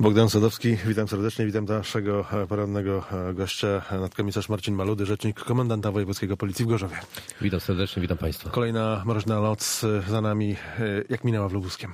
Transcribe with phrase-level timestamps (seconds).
[0.00, 5.40] Bogdan Sadowski, witam serdecznie, witam naszego e, porannego e, gościa, e, nadkomisarz Marcin Maludy, rzecznik
[5.40, 6.96] komendanta wojewódzkiego policji w Gorzowie.
[7.40, 8.50] Witam serdecznie, witam Państwa.
[8.50, 10.56] Kolejna mroźna noc za nami.
[11.08, 11.92] Jak minęła w Lubuskiem?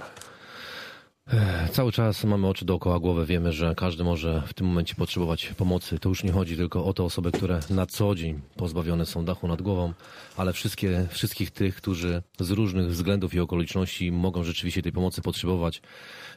[1.73, 5.99] Cały czas mamy oczy dookoła głowy, wiemy, że każdy może w tym momencie potrzebować pomocy.
[5.99, 9.49] To już nie chodzi tylko o te osoby, które na co dzień pozbawione są dachu
[9.49, 9.93] nad głową,
[10.37, 15.83] ale wszystkie, wszystkich tych, którzy z różnych względów i okoliczności mogą rzeczywiście tej pomocy potrzebować.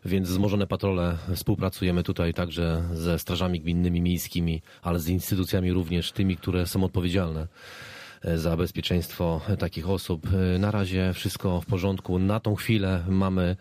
[0.06, 6.38] Więc wzmożone patrole współpracujemy tutaj także ze strażami gminnymi, miejskimi, ale z instytucjami również, tymi,
[6.38, 7.99] które są odpowiedzialne E,
[8.36, 10.28] za bezpieczeństwo takich osób.
[10.56, 12.20] E, na razie wszystko w porządku.
[12.20, 13.56] Na tą chwilę mamy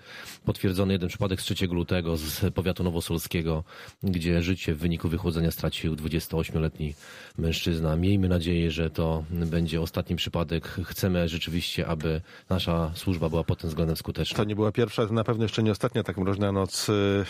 [0.44, 3.64] potwierdzony jeden przypadek z 3 lutego z powiatu nowosolskiego,
[4.02, 6.94] gdzie życie w wyniku wychłodzenia stracił 28-letni
[7.38, 7.96] mężczyzna.
[7.96, 10.68] Miejmy nadzieję, że to będzie ostatni przypadek.
[10.84, 12.20] Chcemy rzeczywiście, aby
[12.50, 14.36] nasza służba była pod tym względem skuteczna.
[14.36, 16.86] To nie była pierwsza, na pewno jeszcze nie ostatnia tak mroźna noc.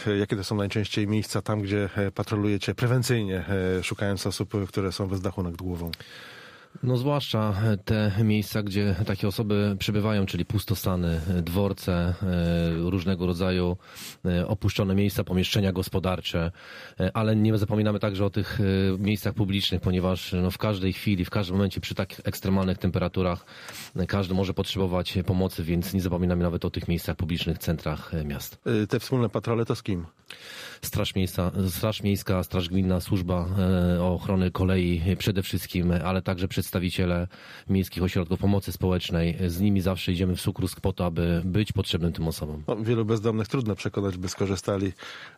[0.07, 3.45] E, jakie to są najczęściej miejsca tam, gdzie patrolujecie prewencyjnie,
[3.83, 5.91] szukając osób, które są bez dachu nad głową?
[6.83, 13.77] No zwłaszcza te miejsca, gdzie takie osoby przebywają, czyli pustostany, dworce, e, różnego rodzaju
[14.25, 16.53] e, opuszczone miejsca, pomieszczenia gospodarcze,
[17.01, 18.59] e, ale nie zapominamy także o tych
[18.99, 23.47] miejscach publicznych, ponieważ no w każdej chwili, w każdym momencie przy tak ekstremalnych temperaturach
[24.09, 28.59] każdy może potrzebować pomocy, więc nie zapominamy nawet o tych miejscach publicznych, centrach miast.
[28.89, 30.07] Te wspólne patrole to z kim?
[30.83, 33.47] Straż, Miejska, Straż Miejska, Straż Gminna, Służba
[34.01, 37.29] Ochrony Kolei przede wszystkim, ale także przedstawiciele
[37.69, 39.39] miejskich ośrodków pomocy społecznej.
[39.47, 42.63] Z nimi zawsze idziemy w sukrusk po to, aby być potrzebnym tym osobom.
[42.69, 44.93] No, wielu bezdomnych trudno przekonać, by skorzystali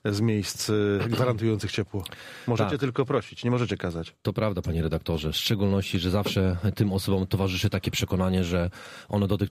[0.05, 2.05] z miejsc y, gwarantujących ciepło.
[2.47, 2.81] Możecie tak.
[2.81, 4.15] tylko prosić, nie możecie kazać.
[4.23, 5.33] To prawda, panie redaktorze.
[5.33, 8.71] W szczególności, że zawsze tym osobom towarzyszy takie przekonanie, że
[9.09, 9.51] one do tych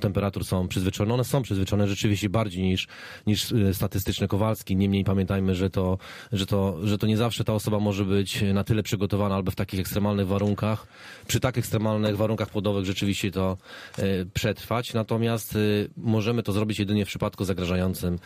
[0.00, 1.14] temperatur są przyzwyczajone.
[1.14, 2.88] One są przyzwyczajone rzeczywiście bardziej niż,
[3.26, 4.28] niż y, statystyczny
[4.76, 5.98] Niemniej pamiętajmy, że to,
[6.32, 9.54] że, to, że to nie zawsze ta osoba może być na tyle przygotowana albo w
[9.54, 10.86] takich ekstremalnych warunkach,
[11.26, 13.56] przy tak ekstremalnych warunkach płodowych rzeczywiście to
[13.98, 14.02] e,
[14.34, 14.94] przetrwać.
[14.94, 15.58] Natomiast e,
[15.96, 18.18] możemy to zrobić jedynie w przypadku zagrażającym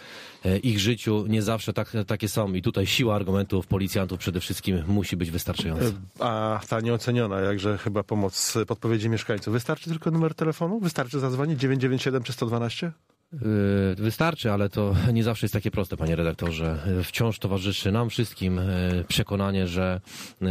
[0.45, 1.25] e, ich życiu.
[1.29, 5.85] Nie zawsze tak, takie są i tutaj siła argumentów policjantów przede wszystkim musi być wystarczająca.
[6.19, 9.53] A ta nieoceniona, jakże chyba pomoc podpowiedzi mieszkańców.
[9.53, 10.81] Wystarczy tylko numer telefonu?
[10.81, 12.93] Wystarczy zadzwonić 997 czy 112?
[13.33, 16.79] Y, wystarczy, ale to nie zawsze jest takie proste, panie redaktorze.
[17.05, 20.01] Wciąż towarzyszy nam wszystkim y, przekonanie, że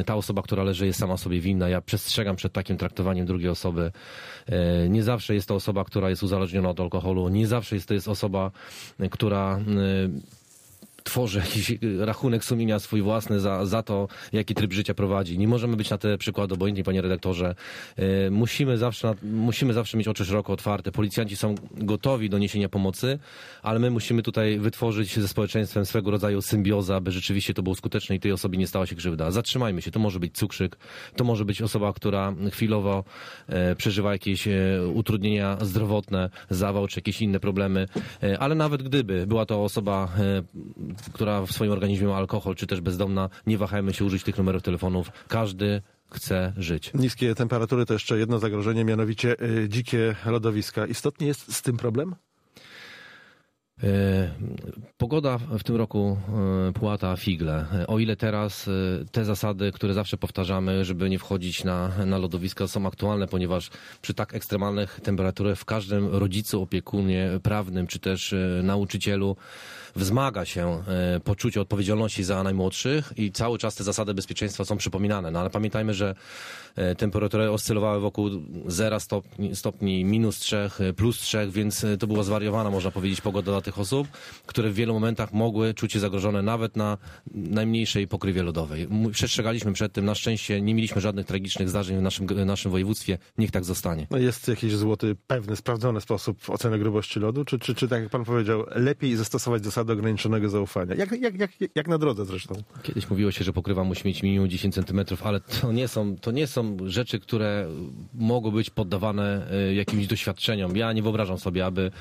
[0.05, 1.69] ta osoba, która leży, jest sama sobie winna.
[1.69, 3.91] Ja przestrzegam przed takim traktowaniem drugiej osoby.
[4.85, 7.29] Y, nie zawsze jest to osoba, która jest uzależniona od alkoholu.
[7.29, 8.51] Nie zawsze jest to jest osoba,
[9.11, 9.59] która
[11.03, 15.37] tworzy jakiś rachunek sumienia swój własny za, za to, jaki tryb życia prowadzi.
[15.37, 17.55] Nie możemy być na te przykłady obojętni, panie redaktorze.
[17.95, 20.91] E, musimy zawsze, musimy zawsze mieć oczy szeroko otwarte.
[20.91, 23.19] Policjanci są gotowi do niesienia pomocy,
[23.61, 28.15] ale my musimy tutaj wytworzyć ze społeczeństwem swego rodzaju symbiozę, aby rzeczywiście to było skuteczne
[28.15, 29.31] i tej osobie nie stała się krzywda.
[29.31, 29.91] Zatrzymajmy się.
[29.91, 30.77] To może być cukrzyk,
[31.15, 33.03] to może być osoba, która chwilowo
[33.47, 34.51] e, przeżywa jakieś e,
[34.93, 37.87] utrudnienia zdrowotne, zawał czy jakieś inne problemy,
[38.39, 40.09] ale nawet gdyby była to osoba
[41.13, 44.63] która w swoim organizmie ma alkohol, czy też bezdomna, nie wahajmy się użyć tych numerów
[44.63, 45.11] telefonów.
[45.27, 46.91] Każdy chce żyć.
[46.93, 50.85] Niskie temperatury to jeszcze jedno zagrożenie, mianowicie y, dzikie lodowiska.
[50.85, 52.15] Istotnie jest z tym problem?
[53.83, 54.29] E,
[54.97, 56.17] pogoda w tym roku
[56.69, 57.65] e, płata figle.
[57.87, 58.71] O ile teraz e,
[59.11, 63.69] te zasady, które zawsze powtarzamy, żeby nie wchodzić na, na lodowiska, są aktualne, ponieważ
[64.01, 69.35] przy tak ekstremalnych temperaturach w każdym rodzicu, opiekunie prawnym czy też nauczycielu
[69.95, 70.83] wzmaga się
[71.23, 75.31] poczucie odpowiedzialności za najmłodszych i cały czas te zasady bezpieczeństwa są przypominane.
[75.31, 76.15] No ale pamiętajmy, że
[76.97, 78.29] temperatury oscylowały wokół
[78.67, 83.61] 0 stopni, stopni minus 3, plus 3, więc to była zwariowana, można powiedzieć, pogoda dla
[83.61, 84.07] tych osób,
[84.45, 86.97] które w wielu momentach mogły czuć się zagrożone nawet na
[87.33, 88.87] najmniejszej pokrywie lodowej.
[89.11, 90.05] Przestrzegaliśmy przed tym.
[90.05, 93.17] Na szczęście nie mieliśmy żadnych tragicznych zdarzeń w naszym, naszym województwie.
[93.37, 94.07] Niech tak zostanie.
[94.11, 97.45] No jest jakiś złoty, pewny, sprawdzony sposób oceny grubości lodu?
[97.45, 100.95] Czy, czy, czy tak jak pan powiedział, lepiej zastosować zasady ograniczonego zaufania?
[100.95, 102.55] Jak, jak, jak, jak na drodze zresztą.
[102.83, 106.31] Kiedyś mówiło się, że pokrywa musi mieć minimum 10 centymetrów, ale to nie, są, to
[106.31, 107.67] nie są rzeczy, które
[108.13, 110.77] mogą być poddawane e, jakimś doświadczeniom.
[110.77, 111.91] Ja nie wyobrażam sobie, aby,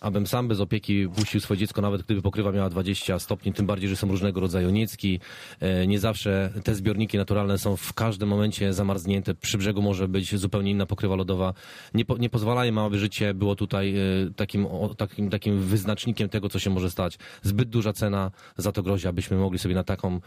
[0.00, 3.88] abym sam bez opieki puścił swoje dziecko, nawet gdyby pokrywa miała 20 stopni, tym bardziej,
[3.88, 5.20] że są różnego rodzaju niecki.
[5.60, 9.34] E, nie zawsze te zbiorniki naturalne są w każdym momencie zamarznięte.
[9.34, 11.54] Przy brzegu może być zupełnie inna pokrywa lodowa.
[11.94, 14.00] Nie, po, nie pozwalają, aby życie było tutaj e,
[14.36, 14.66] takim,
[14.96, 17.18] takim, takim wyznacznikiem tego, co się może stać.
[17.42, 20.20] Zbyt duża cena za to grozi, abyśmy mogli sobie na taką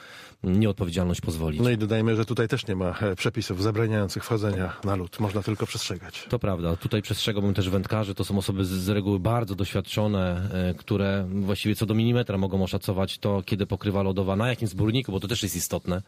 [0.44, 1.62] nieodpowiedzialność pozwolić.
[1.62, 5.20] No i dodajmy, że tutaj też nie ma e, przepisów zabraniających wchodzenia na lód.
[5.20, 6.26] Można tylko przestrzegać.
[6.30, 6.76] To prawda.
[6.76, 8.16] Tutaj przestrzegałbym też wędkarzy.
[8.16, 13.44] To są osoby z, reguły bardzo doświadczone, które właściwie co do milimetra mogą oszacować to,
[13.46, 16.02] kiedy pokrywa lodowa, na jakim zbiorniku, bo to też jest istotne,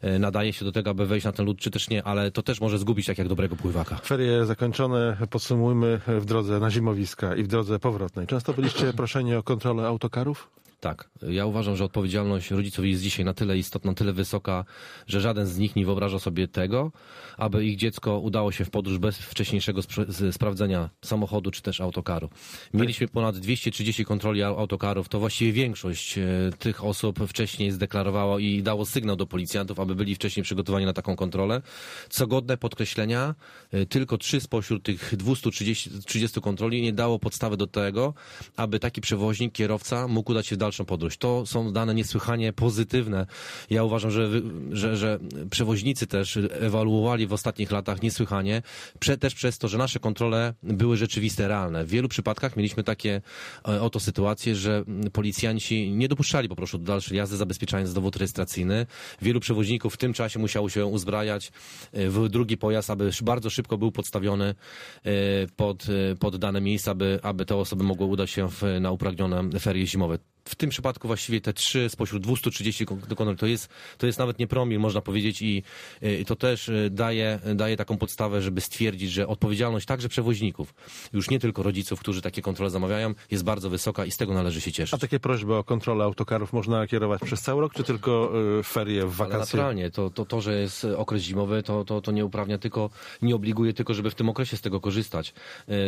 [0.00, 2.42] e, nadaje się do tego, aby wejść na ten lód, czy też nie, ale to
[2.42, 3.96] też może zgubić tak jak dobrego pływaka.
[3.96, 8.26] Ferie zakończone, podsumujmy w drodze na zimowiska i w drodze powrotnej.
[8.26, 10.48] Często byliście proszeni o kontrolę autokarów?
[10.80, 11.10] Tak.
[11.28, 14.64] Ja uważam, że odpowiedzialność rodziców jest dzisiaj na tyle istotna, na tyle wysoka,
[15.06, 16.92] że żaden z nich nie wyobraża sobie tego,
[17.36, 22.28] aby ich dziecko udało się w podróż bez wcześniejszego spra- sprawdzenia samochodu czy też autokaru.
[22.74, 25.08] Mieliśmy ponad 230 kontroli autokarów.
[25.08, 26.26] To właściwie większość e,
[26.58, 31.16] tych osób wcześniej zdeklarowała i dało sygnał do policjantów, aby byli wcześniej przygotowani na taką
[31.16, 31.62] kontrolę.
[32.08, 33.34] Co godne podkreślenia,
[33.72, 38.14] e, tylko trzy spośród tych 230 30 kontroli nie dało podstawy do tego,
[38.56, 41.16] aby taki przewoźnik, kierowca mógł udać się w dalszą podróż.
[41.16, 43.26] To są dane niesłychanie pozytywne.
[43.70, 44.28] Ja uważam, że,
[44.70, 45.18] że, że
[45.50, 48.62] przewoźnicy też ewaluowali w ostatnich latach niesłychanie,
[48.98, 51.84] prze, też przez to, że nasze kontrole były rzeczywiste, realne.
[51.84, 53.20] W wielu przypadkach mieliśmy takie
[53.68, 58.86] e, oto sytuacje, że policjanci nie dopuszczali po prostu do dalszej jazdy, zabezpieczając dowód rejestracyjny.
[59.22, 61.52] Wielu przewoźników w tym czasie musiało się uzbrajać
[61.92, 64.54] e, w drugi pojazd, aby bardzo szybko był podstawiony
[65.04, 65.10] e,
[65.56, 65.86] pod,
[66.20, 70.18] pod dane miejsca, aby, aby te osoby mogły udać się w, na upragnione ferie zimowe
[70.48, 73.68] w tym przypadku właściwie te trzy spośród 230 kontroli to jest,
[73.98, 75.62] to jest nawet nie promil, można powiedzieć, i,
[76.20, 80.74] i to też y, daje, daje taką podstawę, żeby stwierdzić, że odpowiedzialność także przewoźników,
[81.12, 84.60] już nie tylko rodziców, którzy takie kontrole zamawiają, jest bardzo wysoka i z tego należy
[84.60, 84.94] się cieszyć.
[84.94, 89.06] A takie prośby o kontrolę autokarów można kierować przez cały rok, czy tylko y, ferie,
[89.06, 89.34] wakacje?
[89.34, 92.90] Ale naturalnie, to, to, to, że jest okres zimowy, to, to, to nie uprawnia tylko,
[93.22, 95.34] nie obliguje tylko, żeby w tym okresie z tego korzystać.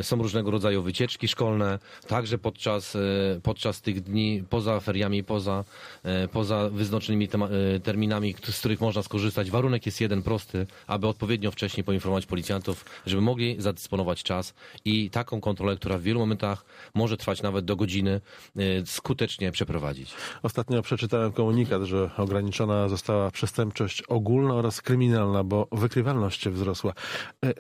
[0.01, 2.97] Y, są różnego rodzaju wycieczki szkolne, także podczas,
[3.43, 5.65] podczas tych dni poza feriami, poza,
[6.03, 7.29] e, poza wyznaczonymi
[7.77, 9.51] e, terminami, z których można skorzystać.
[9.51, 14.55] Warunek jest jeden prosty, aby odpowiednio wcześniej poinformować policjantów, żeby mogli zadysponować czas
[14.85, 16.65] i taką kontrolę, która w wielu momentach
[16.95, 18.21] może trwać nawet do godziny,
[18.57, 20.15] e, skutecznie przeprowadzić.
[20.43, 26.93] Ostatnio przeczytałem komunikat, że ograniczona została przestępczość ogólna oraz kryminalna, bo wykrywalność wzrosła.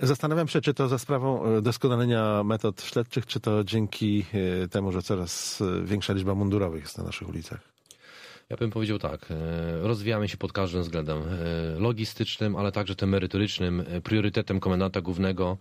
[0.02, 4.24] Zastanawiam się, czy to za sprawą doskonalenia metod śledczych, czy to dzięki
[4.70, 7.60] temu, że coraz większa liczba mundurowych jest na naszych ulicach?
[8.50, 9.34] Ja bym powiedział tak, e,
[9.82, 13.84] rozwijamy się pod każdym względem e, logistycznym, ale także tym merytorycznym.
[13.90, 15.56] E, priorytetem komendanta głównego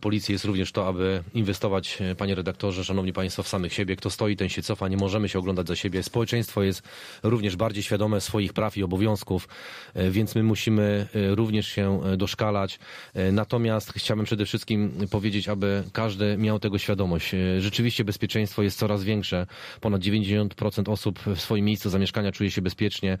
[0.00, 3.96] policji jest również to, aby inwestować, panie redaktorze, szanowni państwo, w samych siebie.
[3.96, 6.02] Kto stoi, ten się cofa, nie możemy się oglądać za siebie.
[6.02, 6.82] Społeczeństwo jest
[7.22, 9.48] również bardziej świadome swoich praw i obowiązków,
[10.10, 12.78] więc my musimy również się doszkalać.
[13.32, 17.34] Natomiast chciałbym przede wszystkim powiedzieć, aby każdy miał tego świadomość.
[17.58, 19.46] Rzeczywiście bezpieczeństwo jest coraz większe.
[19.80, 23.18] Ponad 90% osób w swoim miejscu zamieszkania mieszkania czuje się bezpiecznie.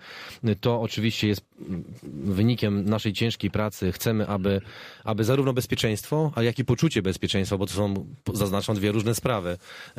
[0.60, 1.44] To oczywiście jest
[2.24, 3.92] wynikiem naszej ciężkiej pracy.
[3.92, 4.60] Chcemy, aby,
[5.04, 9.58] aby zarówno bezpieczeństwo, a jak i poczucie bezpieczeństwa, bo to są, zaznaczam, dwie różne sprawy,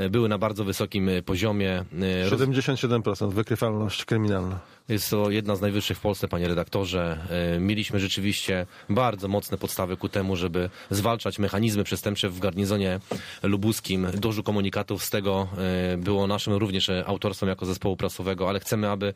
[0.10, 1.86] były na bardzo wysokim poziomie.
[2.30, 4.75] 77% wykrywalność kryminalna.
[4.90, 7.18] Jest to jedna z najwyższych w Polsce, panie redaktorze.
[7.56, 13.00] E, mieliśmy rzeczywiście bardzo mocne podstawy ku temu, żeby zwalczać mechanizmy przestępcze w garnizonie
[13.44, 14.08] lubuskim.
[14.14, 15.48] Dużo komunikatów z tego
[15.94, 19.14] e, było naszym również autorstwem jako zespołu prasowego, ale chcemy, aby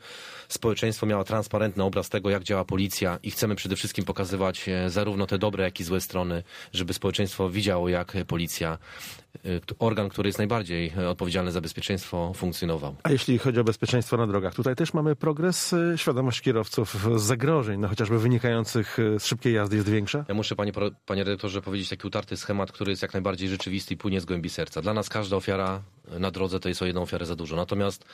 [0.47, 5.27] społeczeństwo miało transparentny obraz tego, jak działa policja i chcemy przede wszystkim pokazywać e, zarówno
[5.27, 6.43] te dobre, jak i złe strony,
[6.73, 8.77] żeby społeczeństwo widziało, jak policja
[9.79, 12.95] organ, który jest najbardziej odpowiedzialny za bezpieczeństwo, funkcjonował.
[13.03, 17.79] A jeśli chodzi o bezpieczeństwo na drogach, tutaj też mamy progres, y, świadomość kierowców zagrożeń,
[17.79, 20.25] no chociażby wynikających y, z szybkiej jazdy jest większa?
[20.27, 20.71] Ja muszę, panie,
[21.05, 24.49] panie redaktorze, powiedzieć taki utarty schemat, który jest jak najbardziej rzeczywisty i płynie z głębi
[24.49, 24.81] serca.
[24.81, 25.81] Dla nas każda ofiara
[26.19, 27.55] na drodze to jest o jedną ofiarę za dużo.
[27.55, 28.05] Natomiast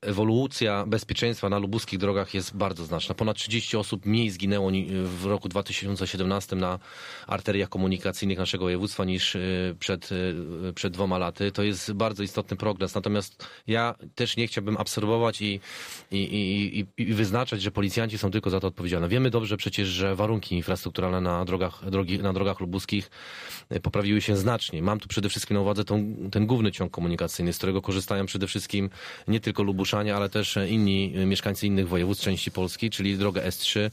[0.00, 3.14] ewolucja bezpieczeństwa na lubuskich drogach jest bardzo znaczna.
[3.14, 4.70] Ponad 30 osób mniej zginęło
[5.04, 6.78] w roku 2017 na
[7.26, 9.40] arteriach komunikacyjnych naszego województwa niż e,
[9.78, 10.10] przed,
[10.68, 11.52] e, przed dwoma laty.
[11.52, 12.94] To jest bardzo istotny progres.
[12.94, 15.60] Natomiast ja też nie chciałbym absorbować i,
[16.10, 16.18] i,
[16.78, 19.08] i, i wyznaczać, że policjanci są tylko za to odpowiedzialni.
[19.08, 23.10] Wiemy dobrze przecież, że warunki infrastrukturalne na drogach, drogi, na drogach lubuskich
[23.82, 24.82] poprawiły się znacznie.
[24.82, 28.46] Mam tu przede wszystkim na uwadze tą, ten główny ciąg komunikacyjny, z którego korzystają przede
[28.46, 28.90] wszystkim
[29.28, 33.90] nie tylko Lubuszanie, ale też inni mieszkańcy innych województw części Polski, czyli drogę S3.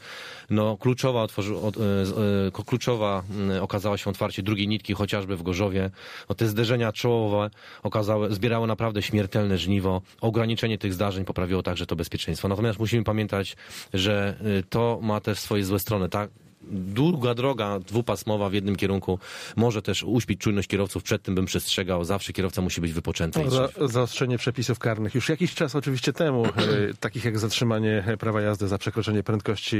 [0.49, 5.89] No, kluczowa, otworzy, e, e, kluczowa mm, okazała się otwarcie drugiej nitki, chociażby w Gorzowie.
[6.29, 7.49] No, te zderzenia czołowe
[7.83, 10.01] okazały, zbierały naprawdę śmiertelne żniwo.
[10.21, 12.47] Ograniczenie tych zdarzeń poprawiło także to bezpieczeństwo.
[12.47, 13.55] Natomiast musimy pamiętać,
[13.93, 16.09] że e, to ma też swoje złe strony.
[16.09, 16.29] Tak?
[16.71, 19.19] Długa droga dwupasmowa w jednym kierunku
[19.55, 21.03] może też uśpić czujność kierowców.
[21.03, 22.03] Przed tym bym przestrzegał.
[22.03, 23.49] Zawsze kierowca musi być wypoczęty.
[23.49, 25.15] Za, zaostrzenie przepisów karnych.
[25.15, 26.51] Już jakiś czas oczywiście temu, e,
[26.99, 29.77] takich jak zatrzymanie prawa jazdy za przekroczenie prędkości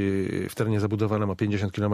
[0.50, 1.94] w terenie zabudowanym o 50 km,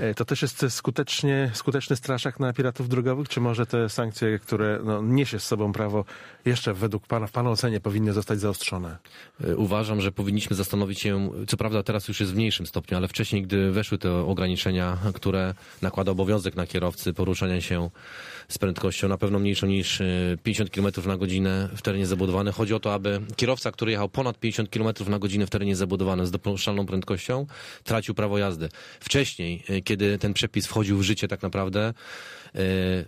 [0.00, 3.28] e, to też jest skutecznie, skuteczny straszak na piratów drogowych?
[3.28, 6.04] Czy może te sankcje, które no, niesie z sobą prawo,
[6.44, 8.96] jeszcze według Pana, w Pana ocenie powinny zostać zaostrzone?
[9.44, 13.08] Y, Uważam, że powinniśmy zastanowić się, co prawda teraz już jest w mniejszym stopniu, ale
[13.08, 17.90] wcześniej, gdy weszły te ograniczenia, które nakłada obowiązek na kierowcy poruszania się
[18.48, 22.52] z prędkością na pewno mniejszą niż y, 50 km na godzinę w terenie zabudowanym.
[22.52, 26.26] Chodzi o to, aby kierowca, który jechał ponad 50 km na godzinę w terenie zabudowanym
[26.26, 27.46] z dopuszczalną prędkością,
[27.84, 28.68] tracił prawo jazdy.
[29.00, 31.94] Wcześniej, y, kiedy ten przepis wchodził w życie tak naprawdę,
[32.54, 32.60] y,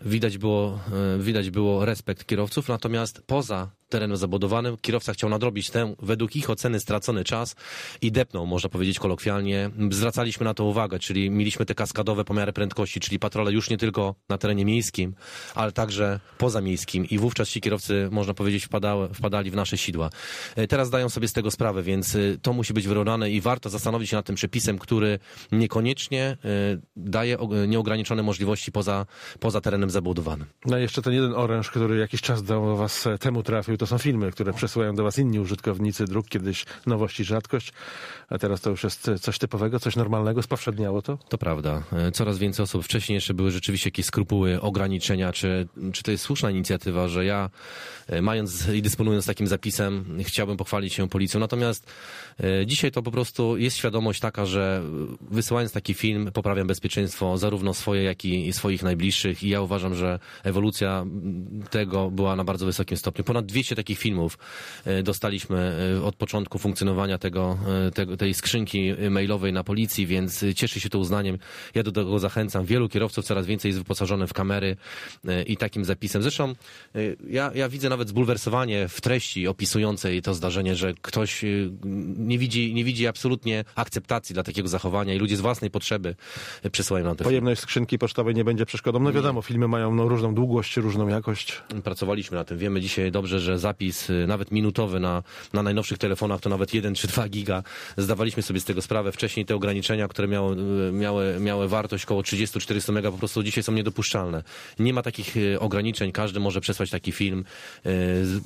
[0.02, 0.80] widać było,
[1.16, 6.50] y, widać było respekt kierowców, natomiast poza terenem zabudowanym kierowca chciał nadrobić ten, według ich
[6.50, 7.56] oceny, stracony czas
[8.02, 9.70] i depnął, można powiedzieć kolokwialnie.
[9.90, 14.14] Zwracaliśmy na to uwagę, czyli mieliśmy te kaskadowe pomiary prędkości, czyli patrole już nie tylko
[14.28, 15.14] na terenie miejskim,
[15.54, 20.10] ale także pozamiejskim i wówczas ci kierowcy, można powiedzieć, wpadały, wpadali w nasze sidła.
[20.56, 23.70] E, Teraz dają sobie z tego sprawę, więc e, to musi być wyrównane i warto
[23.70, 25.18] zastanowić się nad tym przepisem, który
[25.52, 26.36] niekoniecznie e,
[26.96, 29.06] daje og- nieograniczone możliwości poza,
[29.40, 30.46] poza terenem zabudowanym.
[30.66, 33.98] No i jeszcze ten jeden oręż, który jakiś czas do Was temu trafił, to są
[33.98, 37.72] filmy, które przesyłają do Was inni użytkownicy dróg, kiedyś nowość i rzadkość,
[38.28, 41.18] a teraz to już jest coś typowego, coś normalnego, spowszedniało to?
[41.28, 41.82] To prawda.
[41.92, 42.84] E, Coraz więcej osób.
[42.84, 47.50] Wcześniej jeszcze były rzeczywiście jakieś skrupuły, ograniczenia, czy, czy to jest słuszna inicjatywa, że ja,
[48.06, 51.40] e, mając i dysponując takim zapisem, chciałbym pochwalić się policją.
[51.40, 51.86] Natomiast
[52.40, 54.82] e, dzisiaj to po prostu jest świadomość taka, że
[55.30, 59.42] wysyłając taki film, poprawiam bezpieczeństwo zarówno swoje, jak i swoich najbliższych.
[59.42, 61.06] I ja uważam, że ewolucja
[61.70, 63.24] tego była na bardzo wysokim stopniu.
[63.24, 64.38] Ponad 200 takich filmów
[64.84, 70.44] e, dostaliśmy e, od początku funkcjonowania tego, e, tego, tej skrzynki mailowej na policji, więc
[70.54, 71.38] cieszy się to uznaniem.
[71.74, 72.64] Ja do tego zachęcam.
[72.64, 74.76] Wielu kierowców coraz więcej jest wyposażonych w kamery
[75.46, 76.22] i takim zapisem.
[76.22, 76.54] Zresztą
[77.28, 81.44] ja, ja widzę nawet zbulwersowanie w treści opisującej to zdarzenie, że ktoś
[82.18, 86.14] nie widzi, nie widzi absolutnie akceptacji dla takiego zachowania i ludzie z własnej potrzeby
[86.72, 87.24] przesyłają nam te.
[87.24, 88.98] Pojemność skrzynki pocztowej nie będzie przeszkodą.
[88.98, 91.62] No wiadomo, filmy mają no, różną długość, różną jakość.
[91.84, 92.58] Pracowaliśmy na tym.
[92.58, 95.22] Wiemy dzisiaj dobrze, że zapis y, nawet minutowy na,
[95.52, 97.62] na najnowszych telefonach to nawet 1 czy 2 giga.
[97.96, 99.12] Zdawaliśmy sobie z tego sprawę.
[99.12, 100.56] Wcześniej te ograniczenia, które miały,
[100.92, 104.42] miały, miały wartość około 30-400 mega po prostu dzisiaj są niedopuszczalne.
[104.78, 106.12] Nie ma takich y, ograniczeń.
[106.12, 107.44] Każdy może przesłać taki film.
[107.86, 107.90] Y,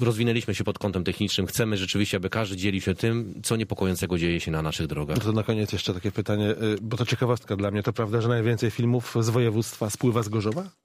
[0.00, 1.46] Rozwinęliśmy się pod kątem technicznym.
[1.46, 5.16] Chcemy rzeczywiście, aby każdy dzielił się tym, co niepokojącego dzieje się na naszych drogach.
[5.16, 7.82] No to na koniec jeszcze takie pytanie, bo to ciekawostka dla mnie.
[7.82, 10.81] To prawda, że najwięcej filmów z województwa spływa z Gorzowa?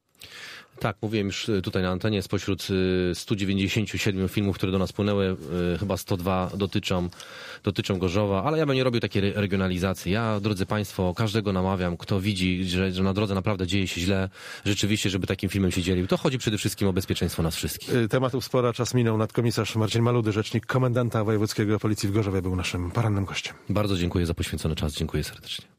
[0.79, 2.67] Tak, mówiłem już y, tutaj na antenie, spośród
[3.11, 5.37] y, 197 filmów, które do nas płynęły,
[5.75, 7.09] y, chyba 102 dotyczą,
[7.63, 10.11] dotyczą Gorzowa, ale ja bym nie robił takiej re- regionalizacji.
[10.11, 14.29] Ja, drodzy Państwo, każdego namawiam, kto widzi, że, że na drodze naprawdę dzieje się źle,
[14.65, 16.07] rzeczywiście, żeby takim filmem się dzielił.
[16.07, 17.93] To chodzi przede wszystkim o bezpieczeństwo nas wszystkich.
[17.95, 19.17] Y, Tematów spora, czas minął.
[19.17, 23.55] Nadkomisarz Marcin Maludy, rzecznik komendanta wojewódzkiego policji w Gorzowie był naszym porannym gościem.
[23.69, 25.76] Bardzo dziękuję za poświęcony czas, dziękuję serdecznie.